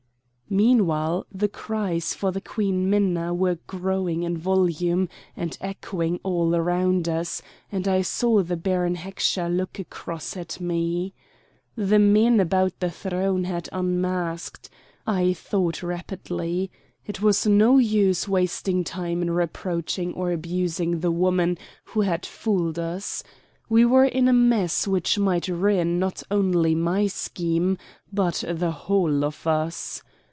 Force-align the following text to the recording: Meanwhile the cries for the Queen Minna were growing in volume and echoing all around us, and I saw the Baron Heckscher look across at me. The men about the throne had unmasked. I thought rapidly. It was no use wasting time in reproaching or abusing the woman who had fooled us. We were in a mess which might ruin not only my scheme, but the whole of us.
Meanwhile 0.53 1.27
the 1.33 1.47
cries 1.47 2.13
for 2.13 2.33
the 2.33 2.41
Queen 2.41 2.89
Minna 2.89 3.33
were 3.33 3.59
growing 3.67 4.23
in 4.23 4.37
volume 4.37 5.07
and 5.33 5.57
echoing 5.61 6.19
all 6.23 6.53
around 6.53 7.07
us, 7.07 7.41
and 7.71 7.87
I 7.87 8.01
saw 8.01 8.43
the 8.43 8.57
Baron 8.57 8.95
Heckscher 8.97 9.47
look 9.47 9.79
across 9.79 10.35
at 10.35 10.59
me. 10.59 11.13
The 11.77 11.99
men 11.99 12.41
about 12.41 12.77
the 12.81 12.91
throne 12.91 13.45
had 13.45 13.69
unmasked. 13.71 14.69
I 15.07 15.31
thought 15.31 15.81
rapidly. 15.81 16.69
It 17.07 17.21
was 17.21 17.47
no 17.47 17.77
use 17.77 18.27
wasting 18.27 18.83
time 18.83 19.21
in 19.21 19.31
reproaching 19.31 20.13
or 20.15 20.33
abusing 20.33 20.99
the 20.99 21.11
woman 21.11 21.57
who 21.85 22.01
had 22.01 22.25
fooled 22.25 22.77
us. 22.77 23.23
We 23.69 23.85
were 23.85 24.03
in 24.03 24.27
a 24.27 24.33
mess 24.33 24.85
which 24.85 25.17
might 25.17 25.47
ruin 25.47 25.97
not 25.97 26.23
only 26.29 26.75
my 26.75 27.07
scheme, 27.07 27.77
but 28.11 28.43
the 28.45 28.71
whole 28.71 29.23
of 29.23 29.47
us. 29.47 30.03